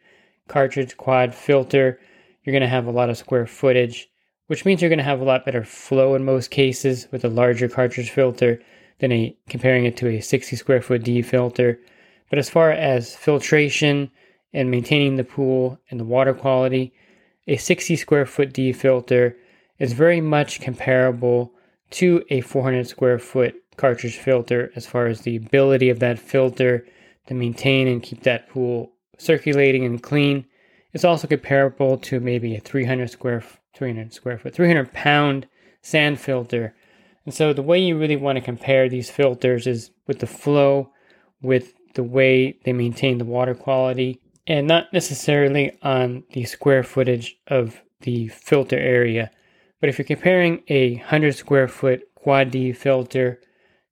cartridge 0.48 0.98
quad 0.98 1.36
filter, 1.36 2.00
you're 2.44 2.52
going 2.52 2.62
to 2.62 2.68
have 2.68 2.88
a 2.88 2.92
lot 2.92 3.12
of 3.12 3.18
square 3.18 3.46
footage, 3.46 4.10
which 4.48 4.66
means 4.66 4.82
you're 4.82 4.90
going 4.90 4.98
to 4.98 5.04
have 5.04 5.22
a 5.22 5.24
lot 5.24 5.46
better 5.46 5.64
flow 5.64 6.16
in 6.16 6.26
most 6.26 6.50
cases 6.50 7.08
with 7.12 7.24
a 7.24 7.30
larger 7.30 7.70
cartridge 7.70 8.10
filter 8.10 8.60
than 8.98 9.12
a 9.12 9.38
comparing 9.50 9.86
it 9.86 9.98
to 9.98 10.08
a 10.08 10.20
60 10.20 10.56
square 10.56 10.82
foot 10.82 11.04
D 11.04 11.22
filter. 11.22 11.80
But 12.30 12.40
as 12.40 12.50
far 12.50 12.72
as 12.72 13.16
filtration 13.16 14.12
and 14.54 14.72
maintaining 14.72 15.16
the 15.16 15.24
pool 15.24 15.80
and 15.90 16.00
the 16.00 16.06
water 16.06 16.34
quality, 16.34 16.94
a 17.48 17.58
60 17.58 17.96
square 17.96 18.26
foot 18.26 18.54
D 18.54 18.72
filter 18.72 19.36
is 19.80 19.94
very 19.94 20.22
much 20.22 20.62
comparable 20.62 21.54
to 21.92 22.24
a 22.30 22.42
400 22.42 22.88
square 22.88 23.20
foot 23.20 23.56
cartridge 23.78 24.18
filter 24.18 24.72
as 24.76 24.86
far 24.86 25.08
as 25.08 25.22
the 25.22 25.36
ability 25.36 25.90
of 25.90 26.00
that 26.00 26.20
filter 26.20 26.86
to 27.28 27.34
maintain 27.34 27.88
and 27.88 28.04
keep 28.04 28.24
that 28.24 28.50
pool 28.50 28.92
circulating 29.18 29.86
and 29.86 30.04
clean 30.04 30.46
It's 30.94 31.06
also 31.06 31.28
comparable 31.28 31.98
to 31.98 32.20
maybe 32.20 32.56
a 32.56 32.60
300 32.60 33.10
square 33.10 33.44
300 33.76 34.14
square 34.14 34.38
foot 34.38 34.54
300 34.54 34.94
pound 34.94 35.48
sand 35.82 36.20
filter. 36.20 36.76
And 37.26 37.34
so 37.34 37.54
the 37.54 37.62
way 37.62 37.80
you 37.80 37.98
really 37.98 38.16
want 38.16 38.38
to 38.38 38.44
compare 38.44 38.90
these 38.90 39.10
filters 39.10 39.68
is 39.68 39.92
with 40.08 40.20
the 40.20 40.28
flow, 40.28 40.92
with 41.42 41.74
the 41.96 42.04
way 42.04 42.58
they 42.64 42.74
maintain 42.74 43.18
the 43.18 43.26
water 43.26 43.56
quality, 43.56 44.20
and 44.48 44.68
not 44.68 44.92
necessarily 44.94 45.78
on 45.82 46.24
the 46.34 46.44
square 46.44 46.84
footage 46.84 47.38
of 47.48 47.82
the 48.02 48.28
filter 48.30 48.78
area. 48.78 49.32
But 49.80 49.90
if 49.90 49.98
you're 49.98 50.06
comparing 50.06 50.64
a 50.68 50.96
100 50.96 51.36
square 51.36 51.68
foot 51.68 52.02
quad 52.16 52.52
D 52.52 52.74
filter 52.74 53.40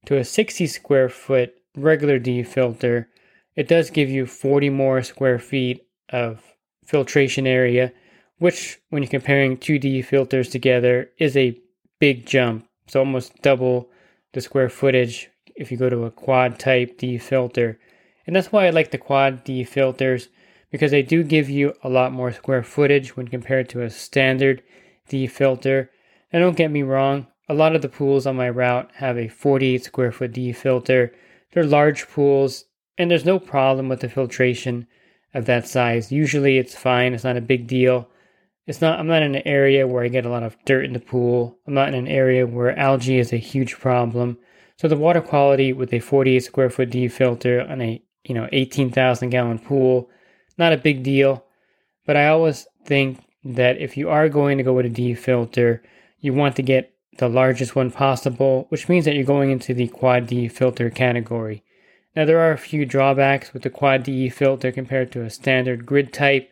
to 0.05 0.17
a 0.17 0.23
60 0.23 0.67
square 0.67 1.09
foot 1.09 1.53
regular 1.75 2.19
D 2.19 2.43
filter, 2.43 3.09
it 3.55 3.67
does 3.67 3.89
give 3.89 4.09
you 4.09 4.25
40 4.25 4.69
more 4.69 5.01
square 5.03 5.39
feet 5.39 5.85
of 6.09 6.41
filtration 6.85 7.45
area, 7.47 7.91
which, 8.37 8.79
when 8.89 9.03
you're 9.03 9.09
comparing 9.09 9.57
2D 9.57 10.05
filters 10.05 10.49
together, 10.49 11.09
is 11.17 11.35
a 11.35 11.59
big 11.99 12.25
jump. 12.25 12.67
So 12.87 12.99
almost 12.99 13.41
double 13.41 13.89
the 14.33 14.41
square 14.41 14.69
footage 14.69 15.29
if 15.57 15.71
you 15.71 15.77
go 15.77 15.89
to 15.89 16.05
a 16.05 16.11
quad 16.11 16.59
type 16.59 16.97
D 16.97 17.17
filter. 17.17 17.79
And 18.25 18.35
that's 18.35 18.51
why 18.51 18.67
I 18.67 18.69
like 18.69 18.91
the 18.91 18.97
quad 18.97 19.43
D 19.43 19.63
filters 19.63 20.29
because 20.71 20.91
they 20.91 21.01
do 21.01 21.23
give 21.23 21.49
you 21.49 21.73
a 21.83 21.89
lot 21.89 22.11
more 22.11 22.31
square 22.31 22.63
footage 22.63 23.15
when 23.15 23.27
compared 23.27 23.69
to 23.69 23.81
a 23.81 23.89
standard 23.89 24.61
D 25.09 25.27
filter. 25.27 25.89
And 26.31 26.41
don't 26.41 26.57
get 26.57 26.71
me 26.71 26.83
wrong, 26.83 27.27
a 27.49 27.53
lot 27.53 27.75
of 27.75 27.81
the 27.81 27.89
pools 27.89 28.27
on 28.27 28.35
my 28.35 28.49
route 28.49 28.91
have 28.95 29.17
a 29.17 29.29
48 29.29 29.83
square 29.83 30.11
foot 30.11 30.33
D 30.33 30.51
filter. 30.51 31.13
They're 31.53 31.63
large 31.63 32.07
pools, 32.09 32.65
and 32.97 33.09
there's 33.09 33.25
no 33.25 33.39
problem 33.39 33.87
with 33.87 34.01
the 34.01 34.09
filtration 34.09 34.87
of 35.33 35.45
that 35.45 35.67
size. 35.67 36.11
Usually 36.11 36.57
it's 36.57 36.75
fine, 36.75 37.13
it's 37.13 37.23
not 37.23 37.37
a 37.37 37.41
big 37.41 37.67
deal. 37.67 38.09
It's 38.65 38.81
not 38.81 38.99
I'm 38.99 39.07
not 39.07 39.23
in 39.23 39.35
an 39.35 39.47
area 39.47 39.87
where 39.87 40.03
I 40.03 40.09
get 40.09 40.25
a 40.25 40.29
lot 40.29 40.43
of 40.43 40.57
dirt 40.65 40.83
in 40.83 40.91
the 40.91 40.99
pool. 40.99 41.57
I'm 41.65 41.73
not 41.73 41.87
in 41.87 41.93
an 41.95 42.07
area 42.07 42.45
where 42.45 42.77
algae 42.77 43.19
is 43.19 43.31
a 43.31 43.37
huge 43.37 43.79
problem. 43.79 44.37
So 44.77 44.87
the 44.87 44.95
water 44.95 45.21
quality 45.21 45.73
with 45.73 45.93
a 45.93 45.99
48 45.99 46.39
square 46.39 46.69
foot 46.69 46.89
D 46.91 47.07
filter 47.07 47.61
on 47.61 47.81
a, 47.81 48.01
you 48.23 48.35
know, 48.35 48.47
18,000 48.51 49.29
gallon 49.29 49.59
pool, 49.59 50.09
not 50.57 50.73
a 50.73 50.77
big 50.77 51.03
deal. 51.03 51.45
But 52.05 52.15
I 52.15 52.27
always 52.27 52.67
think 52.85 53.19
that 53.43 53.77
if 53.77 53.97
you 53.97 54.09
are 54.09 54.29
going 54.29 54.57
to 54.57 54.63
go 54.63 54.73
with 54.73 54.85
a 54.85 54.89
D 54.89 55.15
filter, 55.15 55.81
you 56.19 56.33
want 56.33 56.55
to 56.57 56.61
get 56.61 56.93
the 57.17 57.27
largest 57.27 57.75
one 57.75 57.91
possible, 57.91 58.67
which 58.69 58.87
means 58.87 59.05
that 59.05 59.15
you're 59.15 59.23
going 59.23 59.49
into 59.49 59.73
the 59.73 59.87
quad 59.87 60.27
D 60.27 60.47
filter 60.47 60.89
category. 60.89 61.63
Now, 62.15 62.25
there 62.25 62.39
are 62.39 62.51
a 62.51 62.57
few 62.57 62.85
drawbacks 62.85 63.53
with 63.53 63.61
the 63.61 63.69
quad 63.69 64.03
DE 64.03 64.29
filter 64.29 64.71
compared 64.71 65.11
to 65.11 65.23
a 65.23 65.29
standard 65.29 65.85
grid 65.85 66.11
type. 66.11 66.49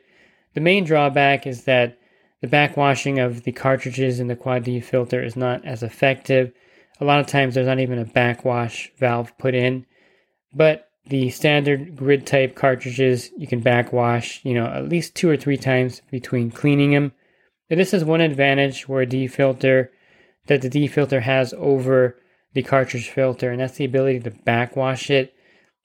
The 0.54 0.62
main 0.62 0.84
drawback 0.84 1.48
is 1.48 1.64
that 1.64 1.98
the 2.42 2.48
backwashing 2.48 3.24
of 3.24 3.44
the 3.44 3.52
cartridges 3.52 4.20
in 4.20 4.28
the 4.28 4.36
quad 4.36 4.64
D 4.64 4.80
filter 4.80 5.24
is 5.24 5.36
not 5.36 5.66
as 5.66 5.82
effective. 5.82 6.52
A 7.00 7.06
lot 7.06 7.20
of 7.20 7.28
times 7.28 7.56
there's 7.56 7.68
not 7.68 7.80
even 7.80 8.00
a 8.00 8.06
backwash 8.06 8.92
valve 8.98 9.38
put 9.38 9.54
in. 9.56 9.86
But 10.54 10.90
the 11.08 11.30
standard 11.30 11.96
grid 11.96 12.26
type 12.26 12.56
cartridges, 12.56 13.30
you 13.38 13.48
can 13.48 13.60
backwash, 13.60 14.40
you 14.44 14.54
know, 14.54 14.66
at 14.66 14.90
least 14.90 15.16
two 15.16 15.30
or 15.30 15.38
three 15.38 15.58
times 15.58 16.02
between 16.10 16.52
cleaning 16.52 16.92
them. 16.92 17.12
And 17.70 17.80
this 17.80 17.94
is 17.94 18.04
one 18.04 18.22
advantage 18.22 18.88
where 18.88 19.02
a 19.02 19.06
D 19.06 19.28
filter 19.28 19.92
that 20.48 20.62
the 20.62 20.70
D 20.70 20.88
filter 20.88 21.22
has 21.22 21.54
over 21.58 22.18
the 22.54 22.64
cartridge 22.64 23.10
filter, 23.10 23.52
and 23.52 23.60
that's 23.60 23.78
the 23.78 23.86
ability 23.86 24.22
to 24.22 24.32
backwash 24.32 25.10
it. 25.10 25.34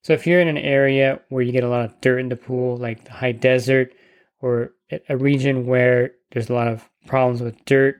So 0.02 0.12
if 0.12 0.26
you're 0.26 0.40
in 0.40 0.48
an 0.48 0.58
area 0.58 1.20
where 1.28 1.42
you 1.42 1.52
get 1.52 1.64
a 1.64 1.68
lot 1.68 1.84
of 1.84 2.00
dirt 2.00 2.20
in 2.20 2.28
the 2.28 2.36
pool, 2.36 2.76
like 2.76 3.04
the 3.04 3.12
high 3.12 3.32
desert, 3.32 3.92
or 4.40 4.72
a 5.08 5.16
region 5.16 5.66
where 5.66 6.12
there's 6.30 6.48
a 6.48 6.54
lot 6.54 6.68
of 6.68 6.88
problems 7.06 7.42
with 7.42 7.64
dirt, 7.64 7.96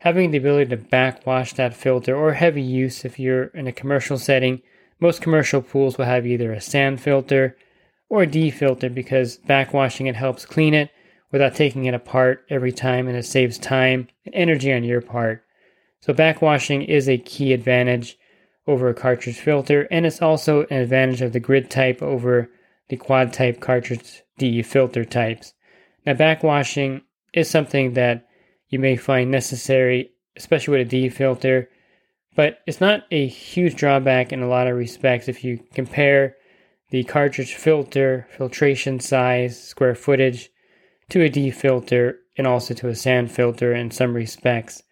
having 0.00 0.30
the 0.30 0.38
ability 0.38 0.70
to 0.70 0.76
backwash 0.76 1.52
that 1.54 1.76
filter 1.76 2.16
or 2.16 2.32
heavy 2.32 2.62
use 2.62 3.04
if 3.04 3.18
you're 3.18 3.44
in 3.44 3.66
a 3.66 3.72
commercial 3.72 4.18
setting, 4.18 4.60
most 4.98 5.22
commercial 5.22 5.62
pools 5.62 5.96
will 5.96 6.06
have 6.06 6.26
either 6.26 6.52
a 6.52 6.60
sand 6.60 7.00
filter 7.00 7.56
or 8.08 8.22
a 8.22 8.26
D 8.26 8.50
filter 8.50 8.90
because 8.90 9.38
backwashing 9.48 10.08
it 10.08 10.16
helps 10.16 10.44
clean 10.44 10.74
it 10.74 10.90
without 11.30 11.54
taking 11.54 11.84
it 11.84 11.94
apart 11.94 12.44
every 12.50 12.72
time 12.72 13.06
and 13.08 13.16
it 13.16 13.24
saves 13.24 13.58
time 13.58 14.08
and 14.24 14.34
energy 14.34 14.72
on 14.72 14.84
your 14.84 15.00
part. 15.00 15.44
So 16.00 16.12
backwashing 16.14 16.86
is 16.86 17.08
a 17.08 17.18
key 17.18 17.52
advantage 17.52 18.18
over 18.66 18.88
a 18.88 18.94
cartridge 18.94 19.38
filter, 19.38 19.86
and 19.90 20.06
it's 20.06 20.22
also 20.22 20.62
an 20.70 20.78
advantage 20.78 21.22
of 21.22 21.32
the 21.32 21.40
grid 21.40 21.70
type 21.70 22.02
over 22.02 22.50
the 22.88 22.96
quad 22.96 23.32
type 23.32 23.60
cartridge 23.60 24.22
DE 24.38 24.62
filter 24.62 25.04
types. 25.04 25.54
Now, 26.06 26.14
backwashing 26.14 27.02
is 27.32 27.50
something 27.50 27.94
that 27.94 28.26
you 28.70 28.78
may 28.78 28.96
find 28.96 29.30
necessary, 29.30 30.12
especially 30.36 30.78
with 30.78 30.86
a 30.86 30.90
D 30.90 31.08
filter, 31.08 31.68
but 32.34 32.60
it's 32.66 32.80
not 32.80 33.02
a 33.10 33.26
huge 33.26 33.74
drawback 33.74 34.32
in 34.32 34.42
a 34.42 34.48
lot 34.48 34.68
of 34.68 34.76
respects 34.76 35.28
if 35.28 35.44
you 35.44 35.62
compare 35.74 36.36
the 36.90 37.04
cartridge 37.04 37.54
filter, 37.54 38.26
filtration 38.36 39.00
size, 39.00 39.62
square 39.62 39.94
footage 39.94 40.50
to 41.10 41.22
a 41.22 41.28
D 41.28 41.50
filter, 41.50 42.20
and 42.38 42.46
also 42.46 42.72
to 42.74 42.88
a 42.88 42.94
sand 42.94 43.30
filter 43.30 43.74
in 43.74 43.90
some 43.90 44.14
respects. 44.14 44.82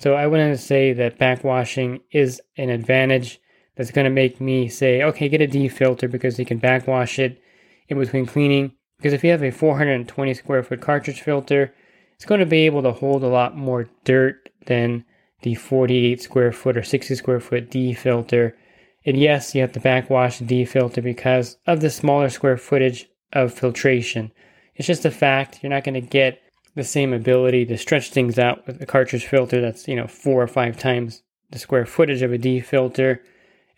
So 0.00 0.14
I 0.14 0.26
wouldn't 0.26 0.58
say 0.60 0.92
that 0.92 1.18
backwashing 1.18 2.00
is 2.10 2.40
an 2.56 2.70
advantage 2.70 3.40
that's 3.76 3.90
going 3.90 4.04
to 4.04 4.10
make 4.10 4.40
me 4.40 4.68
say, 4.68 5.02
okay, 5.02 5.28
get 5.28 5.40
a 5.40 5.46
D 5.46 5.68
filter 5.68 6.08
because 6.08 6.38
you 6.38 6.44
can 6.44 6.58
backwash 6.58 7.18
it 7.18 7.40
in 7.88 7.98
between 7.98 8.26
cleaning. 8.26 8.72
Because 8.96 9.12
if 9.12 9.24
you 9.24 9.30
have 9.30 9.42
a 9.42 9.50
420 9.50 10.34
square 10.34 10.62
foot 10.62 10.80
cartridge 10.80 11.20
filter, 11.20 11.74
it's 12.14 12.24
going 12.24 12.40
to 12.40 12.46
be 12.46 12.66
able 12.66 12.82
to 12.82 12.92
hold 12.92 13.22
a 13.22 13.28
lot 13.28 13.56
more 13.56 13.88
dirt 14.04 14.48
than 14.66 15.04
the 15.42 15.54
48 15.54 16.22
square 16.22 16.52
foot 16.52 16.76
or 16.76 16.82
60 16.82 17.14
square 17.14 17.40
foot 17.40 17.70
D 17.70 17.92
filter. 17.92 18.56
And 19.04 19.18
yes, 19.18 19.54
you 19.54 19.60
have 19.60 19.72
to 19.72 19.80
backwash 19.80 20.38
the 20.38 20.44
D 20.44 20.64
filter 20.64 21.02
because 21.02 21.58
of 21.66 21.80
the 21.80 21.90
smaller 21.90 22.30
square 22.30 22.56
footage 22.56 23.08
of 23.32 23.52
filtration. 23.52 24.32
It's 24.74 24.86
just 24.86 25.04
a 25.04 25.10
fact. 25.10 25.60
You're 25.62 25.70
not 25.70 25.84
going 25.84 25.94
to 25.94 26.00
get 26.00 26.40
the 26.74 26.84
same 26.84 27.12
ability 27.12 27.66
to 27.66 27.78
stretch 27.78 28.10
things 28.10 28.38
out 28.38 28.66
with 28.66 28.80
a 28.80 28.86
cartridge 28.86 29.26
filter 29.26 29.60
that's, 29.60 29.86
you 29.86 29.94
know, 29.94 30.06
four 30.06 30.42
or 30.42 30.48
five 30.48 30.78
times 30.78 31.22
the 31.50 31.58
square 31.58 31.86
footage 31.86 32.22
of 32.22 32.32
a 32.32 32.38
D 32.38 32.60
filter. 32.60 33.22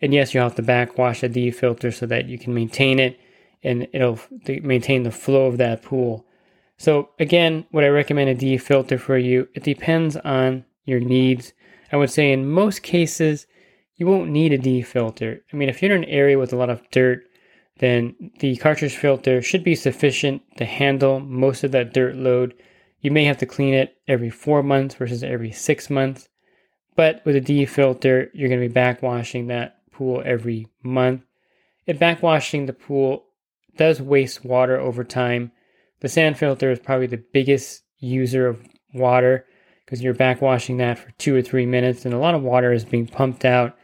And 0.01 0.13
yes, 0.13 0.33
you'll 0.33 0.43
have 0.43 0.55
to 0.55 0.61
backwash 0.61 1.23
a 1.23 1.29
D 1.29 1.51
filter 1.51 1.91
so 1.91 2.05
that 2.05 2.27
you 2.27 2.39
can 2.39 2.53
maintain 2.53 2.99
it 2.99 3.19
and 3.63 3.87
it'll 3.93 4.19
maintain 4.61 5.03
the 5.03 5.11
flow 5.11 5.47
of 5.47 5.57
that 5.57 5.83
pool. 5.83 6.25
So 6.77 7.09
again, 7.19 7.65
would 7.71 7.83
I 7.83 7.89
recommend 7.89 8.29
a 8.29 8.35
D 8.35 8.57
filter 8.57 8.97
for 8.97 9.17
you? 9.17 9.47
It 9.53 9.63
depends 9.63 10.15
on 10.17 10.65
your 10.85 10.99
needs. 10.99 11.53
I 11.91 11.97
would 11.97 12.11
say 12.11 12.31
in 12.31 12.49
most 12.49 12.83
cases, 12.83 13.47
you 13.95 14.05
won't 14.05 14.29
need 14.29 14.53
a 14.53 14.57
D 14.57 14.81
filter. 14.81 15.41
I 15.51 15.55
mean, 15.55 15.69
if 15.69 15.81
you're 15.81 15.95
in 15.95 16.03
an 16.03 16.09
area 16.09 16.37
with 16.37 16.53
a 16.53 16.57
lot 16.57 16.69
of 16.69 16.87
dirt, 16.91 17.23
then 17.79 18.31
the 18.39 18.57
cartridge 18.57 18.95
filter 18.95 19.41
should 19.41 19.63
be 19.63 19.75
sufficient 19.75 20.41
to 20.57 20.65
handle 20.65 21.19
most 21.19 21.63
of 21.63 21.71
that 21.71 21.93
dirt 21.93 22.15
load 22.15 22.53
you 23.01 23.11
may 23.11 23.25
have 23.25 23.37
to 23.37 23.45
clean 23.45 23.73
it 23.73 23.97
every 24.07 24.29
four 24.29 24.63
months 24.63 24.95
versus 24.95 25.23
every 25.23 25.51
six 25.51 25.89
months. 25.89 26.29
But 26.95 27.21
with 27.25 27.35
a 27.35 27.41
D 27.41 27.65
filter, 27.65 28.29
you're 28.33 28.49
going 28.49 28.61
to 28.61 28.67
be 28.67 28.73
backwashing 28.73 29.47
that 29.47 29.77
pool 29.91 30.21
every 30.25 30.67
month. 30.83 31.21
And 31.85 31.99
backwashing 31.99 32.65
the 32.65 32.73
pool 32.73 33.25
does 33.77 34.01
waste 34.01 34.43
water 34.43 34.79
over 34.79 35.03
time. 35.03 35.51
The 35.99 36.09
sand 36.09 36.37
filter 36.37 36.71
is 36.71 36.79
probably 36.79 37.07
the 37.07 37.23
biggest 37.33 37.83
user 37.99 38.47
of 38.47 38.61
water 38.93 39.45
because 39.85 40.01
you're 40.01 40.13
backwashing 40.13 40.77
that 40.77 40.99
for 40.99 41.11
two 41.11 41.35
or 41.35 41.41
three 41.41 41.65
minutes, 41.65 42.05
and 42.05 42.13
a 42.13 42.19
lot 42.19 42.35
of 42.35 42.43
water 42.43 42.73
is 42.73 42.85
being 42.85 43.07
pumped 43.07 43.45
out 43.45 43.75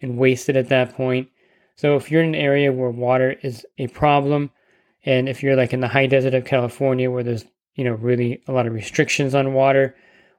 and 0.00 0.18
wasted 0.18 0.56
at 0.56 0.68
that 0.68 0.94
point. 0.94 1.28
So 1.76 1.96
if 1.96 2.10
you're 2.10 2.22
in 2.22 2.34
an 2.34 2.40
area 2.40 2.72
where 2.72 2.90
water 2.90 3.36
is 3.42 3.64
a 3.78 3.86
problem, 3.88 4.50
and 5.04 5.28
if 5.28 5.42
you're 5.42 5.56
like 5.56 5.72
in 5.72 5.80
the 5.80 5.88
high 5.88 6.06
desert 6.06 6.34
of 6.34 6.44
California 6.44 7.10
where 7.10 7.22
there's 7.22 7.44
you 7.74 7.84
know, 7.84 7.94
really 7.94 8.42
a 8.46 8.52
lot 8.52 8.66
of 8.66 8.74
restrictions 8.74 9.34
on 9.34 9.54
water, 9.54 9.94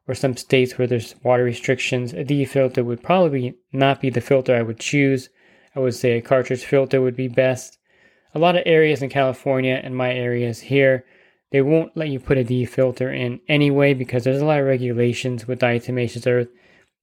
or 0.08 0.14
some 0.14 0.36
states 0.36 0.78
where 0.78 0.88
there's 0.88 1.16
water 1.24 1.44
restrictions, 1.44 2.14
a 2.14 2.24
D 2.24 2.46
filter 2.46 2.84
would 2.84 3.02
probably 3.02 3.56
not 3.72 4.02
be 4.02 4.10
the 4.10 4.22
filter 4.22 4.56
I 4.56 4.62
would 4.62 4.80
choose. 4.80 5.30
I 5.76 5.80
would 5.80 5.96
say 5.96 6.18
a 6.18 6.22
cartridge 6.22 6.66
filter 6.66 7.02
would 7.02 7.16
be 7.16 7.28
best. 7.28 7.80
A 8.36 8.40
lot 8.40 8.56
of 8.56 8.64
areas 8.66 9.02
in 9.02 9.10
California 9.10 9.80
and 9.84 9.96
my 9.96 10.14
areas 10.14 10.60
here, 10.60 11.06
they 11.54 11.62
won't 11.62 11.96
let 11.96 12.10
you 12.10 12.20
put 12.20 12.40
a 12.40 12.44
D 12.44 12.66
filter 12.66 13.14
in 13.14 13.40
anyway 13.48 13.94
because 13.94 14.24
there's 14.24 14.42
a 14.42 14.46
lot 14.46 14.60
of 14.60 14.66
regulations 14.66 15.48
with 15.48 15.60
diatomaceous 15.60 16.26
earth. 16.26 16.48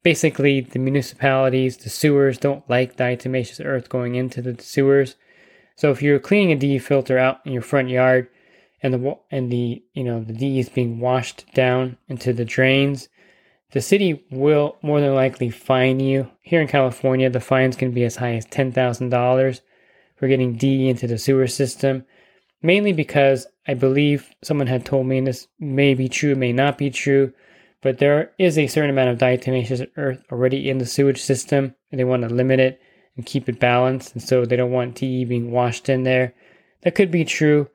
Basically, 0.02 0.60
the 0.60 0.80
municipalities, 0.80 1.76
the 1.76 1.88
sewers 1.88 2.36
don't 2.36 2.68
like 2.68 2.96
diatomaceous 2.96 3.64
earth 3.64 3.88
going 3.88 4.16
into 4.16 4.42
the 4.42 4.60
sewers. 4.60 5.14
So 5.76 5.92
if 5.92 6.02
you're 6.02 6.18
cleaning 6.18 6.50
a 6.50 6.56
D 6.56 6.80
filter 6.80 7.16
out 7.16 7.38
in 7.46 7.52
your 7.52 7.62
front 7.62 7.90
yard, 7.90 8.28
and 8.82 8.92
the 8.92 9.16
and 9.30 9.52
the 9.52 9.84
you 9.94 10.02
know 10.02 10.24
the 10.24 10.32
D 10.32 10.58
is 10.58 10.68
being 10.68 10.98
washed 10.98 11.44
down 11.54 11.96
into 12.08 12.32
the 12.32 12.44
drains, 12.44 13.08
the 13.70 13.80
city 13.80 14.26
will 14.32 14.78
more 14.82 15.00
than 15.00 15.14
likely 15.14 15.50
fine 15.50 16.00
you. 16.00 16.28
Here 16.40 16.60
in 16.60 16.66
California, 16.66 17.30
the 17.30 17.38
fines 17.38 17.76
can 17.76 17.92
be 17.92 18.02
as 18.02 18.16
high 18.16 18.34
as 18.34 18.46
ten 18.46 18.72
thousand 18.72 19.10
dollars 19.10 19.60
for 20.16 20.26
getting 20.26 20.56
D 20.56 20.88
into 20.88 21.06
the 21.06 21.18
sewer 21.18 21.46
system. 21.46 22.04
Mainly 22.62 22.92
because 22.92 23.46
I 23.66 23.74
believe 23.74 24.30
someone 24.42 24.66
had 24.66 24.84
told 24.84 25.06
me, 25.06 25.18
and 25.18 25.26
this 25.26 25.48
may 25.58 25.94
be 25.94 26.08
true, 26.08 26.34
may 26.34 26.52
not 26.52 26.78
be 26.78 26.90
true, 26.90 27.32
but 27.82 27.98
there 27.98 28.32
is 28.38 28.58
a 28.58 28.66
certain 28.66 28.90
amount 28.90 29.10
of 29.10 29.18
diatomaceous 29.18 29.86
earth 29.96 30.22
already 30.30 30.68
in 30.68 30.78
the 30.78 30.86
sewage 30.86 31.20
system, 31.20 31.74
and 31.90 31.98
they 31.98 32.04
want 32.04 32.22
to 32.22 32.28
limit 32.28 32.60
it 32.60 32.80
and 33.16 33.26
keep 33.26 33.48
it 33.48 33.60
balanced, 33.60 34.12
and 34.14 34.22
so 34.22 34.44
they 34.44 34.56
don't 34.56 34.72
want 34.72 34.96
DE 34.96 35.24
being 35.24 35.50
washed 35.50 35.88
in 35.88 36.04
there. 36.04 36.34
That 36.82 36.94
could 36.94 37.10
be 37.10 37.24
true. 37.24 37.68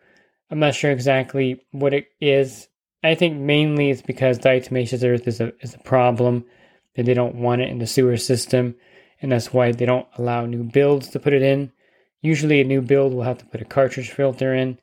I'm 0.49 0.59
not 0.59 0.75
sure 0.75 0.91
exactly 0.91 1.61
what 1.71 1.93
it 1.93 2.07
is. 2.21 2.67
I 3.03 3.15
think 3.15 3.39
mainly 3.39 3.89
it's 3.89 4.01
because 4.01 4.39
diatomaceous 4.39 5.07
earth 5.07 5.27
is 5.27 5.39
a 5.39 5.53
is 5.61 5.73
a 5.73 5.79
problem 5.79 6.45
that 6.95 7.05
they 7.05 7.13
don't 7.13 7.35
want 7.35 7.61
it 7.61 7.69
in 7.69 7.79
the 7.79 7.87
sewer 7.87 8.17
system, 8.17 8.75
and 9.21 9.31
that's 9.31 9.53
why 9.53 9.71
they 9.71 9.85
don't 9.85 10.07
allow 10.17 10.45
new 10.45 10.63
builds 10.63 11.09
to 11.09 11.19
put 11.19 11.33
it 11.33 11.41
in. 11.41 11.71
Usually, 12.25 12.59
a 12.59 12.63
new 12.63 12.81
build 12.81 13.13
will 13.13 13.21
have 13.21 13.37
to 13.37 13.45
put 13.45 13.61
a 13.61 13.65
cartridge 13.65 14.09
filter 14.09 14.55
in 14.55 14.79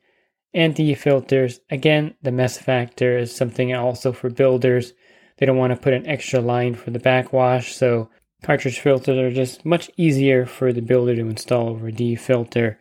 and 0.55 0.77
DE 0.77 0.95
filters. 0.95 1.59
Again, 1.71 2.15
the 2.23 2.31
mess 2.31 2.57
factor 2.57 3.19
is 3.19 3.35
something 3.35 3.75
also 3.75 4.13
for 4.13 4.31
builders. 4.31 4.93
They 5.39 5.47
don't 5.47 5.57
want 5.57 5.73
to 5.73 5.83
put 5.83 5.93
an 5.93 6.07
extra 6.07 6.41
line 6.41 6.77
for 6.77 6.93
the 6.93 7.01
backwash, 7.01 7.75
so 7.75 8.09
cartridge 8.45 8.79
filters 8.79 9.19
are 9.19 9.35
just 9.35 9.65
much 9.65 9.91
easier 9.97 10.47
for 10.47 10.73
the 10.73 10.83
builder 10.83 11.17
to 11.17 11.23
install 11.23 11.71
over 11.71 11.89
a 11.89 11.93
DE 11.93 12.15
filter. 12.15 12.79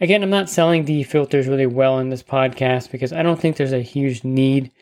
Again, 0.00 0.24
I'm 0.24 0.30
not 0.30 0.50
selling 0.50 0.84
DE 0.84 1.04
filters 1.04 1.46
really 1.46 1.66
well 1.66 2.00
in 2.00 2.08
this 2.08 2.24
podcast 2.24 2.90
because 2.90 3.12
I 3.12 3.22
don't 3.22 3.40
think 3.40 3.56
there's 3.56 3.72
a 3.72 3.80
huge 3.80 4.24
need 4.24 4.72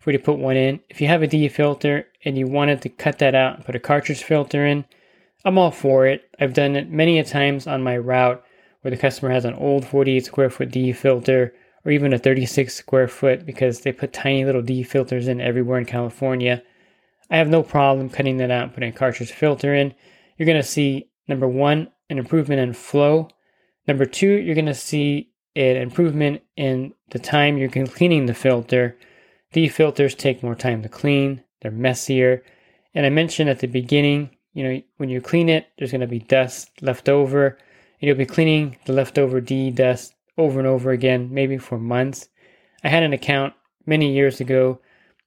for 0.00 0.12
you 0.12 0.16
to 0.16 0.24
put 0.24 0.38
one 0.38 0.56
in. 0.56 0.80
If 0.88 1.02
you 1.02 1.08
have 1.08 1.22
a 1.22 1.26
DE 1.26 1.48
filter 1.48 2.06
and 2.24 2.38
you 2.38 2.46
wanted 2.46 2.80
to 2.80 2.88
cut 2.88 3.18
that 3.18 3.34
out 3.34 3.56
and 3.56 3.66
put 3.66 3.76
a 3.76 3.80
cartridge 3.80 4.22
filter 4.22 4.64
in, 4.64 4.86
I'm 5.44 5.58
all 5.58 5.72
for 5.72 6.06
it. 6.06 6.22
I've 6.40 6.54
done 6.54 6.74
it 6.74 6.88
many 6.88 7.18
a 7.18 7.24
times 7.24 7.66
on 7.66 7.82
my 7.82 7.98
route 7.98 8.42
where 8.88 8.96
the 8.96 9.00
customer 9.02 9.30
has 9.30 9.44
an 9.44 9.52
old 9.52 9.86
48 9.86 10.24
square 10.24 10.48
foot 10.48 10.70
D 10.70 10.92
filter 10.92 11.54
or 11.84 11.92
even 11.92 12.14
a 12.14 12.18
36 12.18 12.72
square 12.72 13.06
foot 13.06 13.44
because 13.44 13.80
they 13.80 13.92
put 13.92 14.14
tiny 14.14 14.46
little 14.46 14.62
D 14.62 14.82
filters 14.82 15.28
in 15.28 15.42
everywhere 15.42 15.78
in 15.78 15.84
California. 15.84 16.62
I 17.30 17.36
have 17.36 17.50
no 17.50 17.62
problem 17.62 18.08
cutting 18.08 18.38
that 18.38 18.50
out 18.50 18.72
putting 18.72 18.88
a 18.88 18.96
cartridge 18.96 19.30
filter 19.30 19.74
in. 19.74 19.92
You're 20.38 20.46
going 20.46 20.56
to 20.56 20.66
see, 20.66 21.10
number 21.28 21.46
one, 21.46 21.88
an 22.08 22.16
improvement 22.16 22.62
in 22.62 22.72
flow. 22.72 23.28
Number 23.86 24.06
two, 24.06 24.30
you're 24.30 24.54
going 24.54 24.64
to 24.64 24.74
see 24.74 25.32
an 25.54 25.76
improvement 25.76 26.40
in 26.56 26.94
the 27.10 27.18
time 27.18 27.58
you're 27.58 27.68
cleaning 27.68 28.24
the 28.24 28.32
filter. 28.32 28.96
DE 29.52 29.68
filters 29.68 30.14
take 30.14 30.42
more 30.42 30.54
time 30.54 30.82
to 30.82 30.88
clean, 30.88 31.44
they're 31.60 31.70
messier. 31.70 32.42
And 32.94 33.04
I 33.04 33.10
mentioned 33.10 33.50
at 33.50 33.58
the 33.58 33.66
beginning, 33.66 34.30
you 34.54 34.64
know, 34.64 34.82
when 34.96 35.10
you 35.10 35.20
clean 35.20 35.50
it, 35.50 35.66
there's 35.76 35.90
going 35.90 36.00
to 36.00 36.06
be 36.06 36.20
dust 36.20 36.70
left 36.80 37.10
over. 37.10 37.58
And 38.00 38.08
you'll 38.08 38.16
be 38.16 38.26
cleaning 38.26 38.76
the 38.86 38.92
leftover 38.92 39.40
DE 39.40 39.70
dust 39.70 40.14
over 40.36 40.58
and 40.58 40.68
over 40.68 40.90
again, 40.90 41.28
maybe 41.32 41.58
for 41.58 41.78
months. 41.78 42.28
I 42.84 42.88
had 42.88 43.02
an 43.02 43.12
account 43.12 43.54
many 43.86 44.12
years 44.12 44.40
ago 44.40 44.80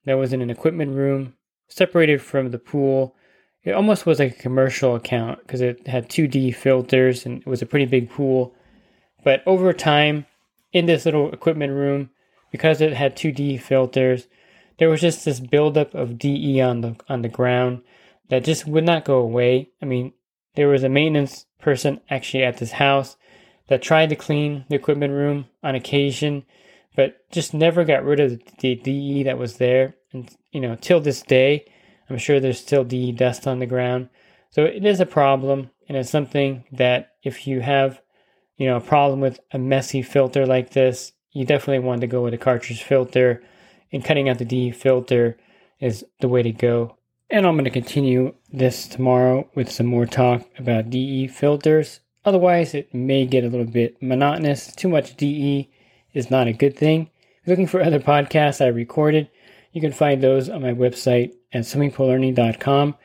that 0.05 0.17
was 0.17 0.33
in 0.33 0.41
an 0.41 0.49
equipment 0.49 0.95
room 0.95 1.35
separated 1.67 2.21
from 2.21 2.51
the 2.51 2.59
pool. 2.59 3.15
It 3.63 3.71
almost 3.71 4.05
was 4.05 4.19
like 4.19 4.31
a 4.31 4.41
commercial 4.41 4.95
account 4.95 5.39
because 5.41 5.61
it 5.61 5.87
had 5.87 6.09
2D 6.09 6.55
filters 6.55 7.25
and 7.25 7.41
it 7.41 7.47
was 7.47 7.61
a 7.61 7.65
pretty 7.65 7.85
big 7.85 8.09
pool. 8.09 8.55
But 9.23 9.43
over 9.45 9.73
time, 9.73 10.25
in 10.73 10.85
this 10.85 11.05
little 11.05 11.31
equipment 11.31 11.73
room, 11.73 12.09
because 12.51 12.81
it 12.81 12.93
had 12.93 13.15
2D 13.15 13.61
filters, 13.61 14.27
there 14.79 14.89
was 14.89 15.01
just 15.01 15.25
this 15.25 15.39
buildup 15.39 15.93
of 15.93 16.17
DE 16.17 16.59
on 16.61 16.81
the 16.81 16.95
on 17.07 17.21
the 17.21 17.29
ground 17.29 17.83
that 18.29 18.43
just 18.43 18.65
would 18.65 18.83
not 18.83 19.05
go 19.05 19.19
away. 19.19 19.69
I 19.81 19.85
mean, 19.85 20.13
there 20.55 20.67
was 20.67 20.83
a 20.83 20.89
maintenance 20.89 21.45
person 21.59 22.01
actually 22.09 22.43
at 22.43 22.57
this 22.57 22.73
house 22.73 23.17
that 23.67 23.81
tried 23.81 24.09
to 24.09 24.15
clean 24.15 24.65
the 24.69 24.75
equipment 24.75 25.13
room 25.13 25.45
on 25.63 25.75
occasion, 25.75 26.43
but 26.95 27.29
just 27.31 27.53
never 27.53 27.85
got 27.85 28.03
rid 28.03 28.19
of 28.19 28.41
the 28.59 28.75
DE 28.75 29.23
that 29.23 29.37
was 29.37 29.57
there. 29.57 29.95
And, 30.11 30.29
you 30.51 30.59
know, 30.59 30.75
till 30.75 30.99
this 30.99 31.21
day, 31.21 31.65
I'm 32.09 32.17
sure 32.17 32.39
there's 32.39 32.59
still 32.59 32.83
DE 32.83 33.13
dust 33.13 33.47
on 33.47 33.59
the 33.59 33.65
ground. 33.65 34.09
So 34.49 34.65
it 34.65 34.85
is 34.85 34.99
a 34.99 35.05
problem, 35.05 35.69
and 35.87 35.97
it's 35.97 36.09
something 36.09 36.65
that 36.73 37.11
if 37.23 37.47
you 37.47 37.61
have, 37.61 38.01
you 38.57 38.67
know, 38.67 38.75
a 38.75 38.81
problem 38.81 39.21
with 39.21 39.39
a 39.53 39.57
messy 39.57 40.01
filter 40.01 40.45
like 40.45 40.71
this, 40.71 41.13
you 41.31 41.45
definitely 41.45 41.85
want 41.87 42.01
to 42.01 42.07
go 42.07 42.21
with 42.21 42.33
a 42.33 42.37
cartridge 42.37 42.83
filter, 42.83 43.41
and 43.93 44.03
cutting 44.03 44.27
out 44.27 44.37
the 44.37 44.45
DE 44.45 44.71
filter 44.71 45.37
is 45.79 46.03
the 46.19 46.27
way 46.27 46.43
to 46.43 46.51
go. 46.51 46.97
And 47.31 47.47
I'm 47.47 47.55
going 47.55 47.65
to 47.65 47.71
continue 47.71 48.35
this 48.51 48.87
tomorrow 48.87 49.49
with 49.55 49.71
some 49.71 49.87
more 49.87 50.05
talk 50.05 50.45
about 50.59 50.89
DE 50.89 51.27
filters 51.27 52.01
Otherwise, 52.23 52.75
it 52.75 52.93
may 52.93 53.25
get 53.25 53.43
a 53.43 53.49
little 53.49 53.65
bit 53.65 54.01
monotonous. 54.01 54.75
Too 54.75 54.87
much 54.87 55.17
DE 55.17 55.69
is 56.13 56.29
not 56.29 56.47
a 56.47 56.53
good 56.53 56.77
thing. 56.77 57.09
Looking 57.47 57.65
for 57.65 57.81
other 57.81 57.99
podcasts 57.99 58.63
I 58.63 58.67
recorded, 58.67 59.29
you 59.71 59.81
can 59.81 59.91
find 59.91 60.21
those 60.21 60.47
on 60.47 60.61
my 60.61 60.73
website 60.73 61.33
at 61.51 61.63
swimmingpoollearning.com. 61.63 62.95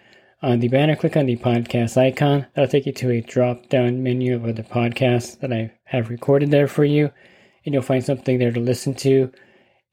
On 0.43 0.61
the 0.61 0.69
banner, 0.69 0.97
click 0.97 1.17
on 1.17 1.25
the 1.25 1.37
podcast 1.37 1.97
icon. 1.97 2.47
That'll 2.55 2.71
take 2.71 2.85
you 2.85 2.93
to 2.93 3.11
a 3.11 3.23
drop 3.23 3.71
down 3.71 4.03
menu 4.03 4.37
of 4.37 4.45
other 4.45 4.62
podcasts 4.62 5.41
that 5.41 5.53
I 5.53 5.73
have 5.85 6.11
recorded 6.11 6.51
there 6.51 6.69
for 6.69 6.85
you, 6.85 7.11
and 7.65 7.73
you'll 7.73 7.83
find 7.83 8.05
something 8.05 8.39
there 8.39 8.53
to 8.53 8.61
listen 8.61 8.95
to. 8.97 9.33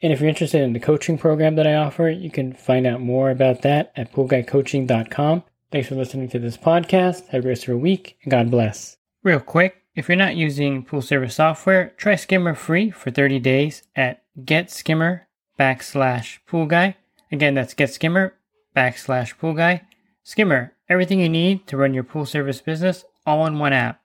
And 0.04 0.12
if 0.12 0.20
you're 0.20 0.30
interested 0.30 0.62
in 0.62 0.74
the 0.74 0.82
coaching 0.82 1.18
program 1.18 1.56
that 1.56 1.66
I 1.66 1.76
offer, 1.76 2.10
you 2.10 2.30
can 2.30 2.52
find 2.52 2.86
out 2.86 3.00
more 3.00 3.32
about 3.32 3.62
that 3.62 3.94
at 3.96 4.12
poolguycoaching.com. 4.12 5.44
Thanks 5.72 5.88
for 5.88 5.96
listening 5.96 6.28
to 6.30 6.40
this 6.40 6.58
podcast. 6.58 7.28
Have 7.30 7.46
a 7.46 7.56
great 7.56 7.68
week, 7.70 8.18
and 8.22 8.30
God 8.30 8.52
bless. 8.52 8.98
Real 9.24 9.40
quick, 9.40 9.82
if 9.96 10.10
you're 10.10 10.18
not 10.18 10.36
using 10.36 10.84
pool 10.84 11.02
service 11.02 11.36
software, 11.36 11.94
try 11.96 12.16
Skimmer 12.16 12.54
free 12.54 12.92
for 12.92 13.12
30 13.12 13.40
days 13.40 13.84
at 13.96 14.24
getskimmer 14.38 15.22
backslash 15.58 16.40
pool 16.48 16.66
guy. 16.66 16.98
Again, 17.32 17.54
that's 17.54 17.74
getskimmer 17.74 18.34
backslash 18.76 19.38
pool 19.38 19.54
guy. 19.54 19.84
Skimmer, 20.22 20.74
everything 20.90 21.22
you 21.22 21.30
need 21.30 21.66
to 21.68 21.78
run 21.78 21.94
your 21.94 22.04
pool 22.04 22.26
service 22.26 22.60
business 22.60 23.06
all 23.26 23.48
in 23.48 23.58
one 23.58 23.72
app. 23.72 24.03